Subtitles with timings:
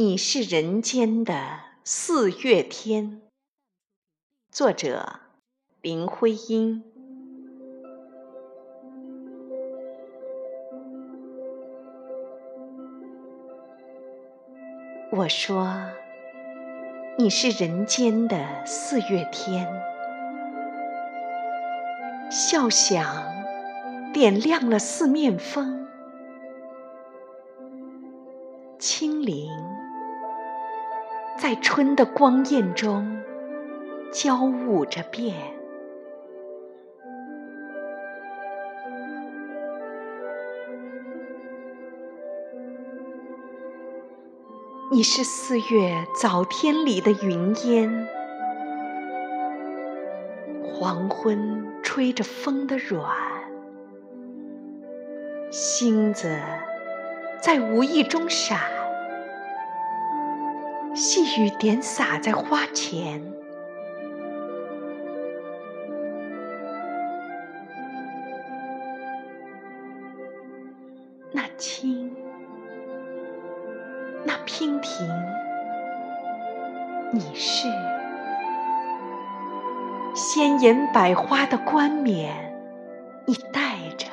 [0.00, 1.34] 你是人间的
[1.82, 3.20] 四月天。
[4.48, 5.18] 作者：
[5.80, 6.84] 林徽因。
[15.10, 15.66] 我说，
[17.18, 19.66] 你是人间的四月天，
[22.30, 23.04] 笑响
[24.14, 25.88] 点亮了四面风，
[28.78, 29.50] 清灵。
[31.38, 33.22] 在春的光艳中
[34.12, 35.36] 交舞着变，
[44.90, 48.08] 你是四月早天里的云烟，
[50.64, 53.14] 黄昏吹着风的软，
[55.52, 56.36] 星子
[57.40, 58.77] 在无意中闪。
[60.98, 63.22] 细雨点洒在花前，
[71.30, 72.12] 那青，
[74.24, 75.08] 那娉婷，
[77.12, 77.68] 你是
[80.16, 82.34] 鲜艳百花的冠冕，
[83.24, 84.08] 你戴着，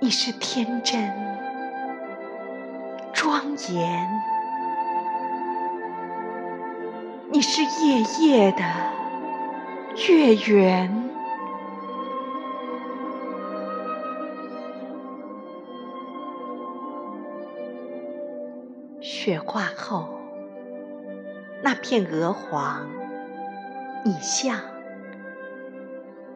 [0.00, 1.35] 你是天真。
[3.38, 4.08] 庄严，
[7.30, 8.62] 你是夜夜的
[10.08, 11.10] 月圆。
[19.02, 20.08] 雪化后，
[21.62, 22.86] 那片鹅黄，
[24.02, 24.58] 你像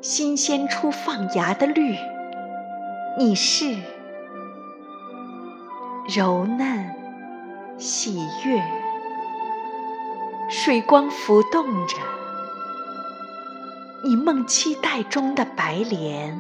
[0.03, 1.97] 新鲜出放芽的绿，
[3.17, 3.75] 你是。
[6.13, 6.93] 柔嫩，
[7.79, 8.61] 喜悦，
[10.49, 11.97] 水光浮动着
[14.03, 16.37] 你梦期待中的白莲。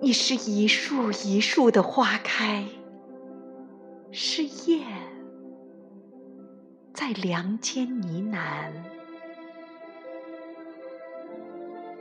[0.00, 2.64] 你是一树一树的花开，
[4.10, 4.84] 是燕
[6.92, 8.99] 在梁间呢喃。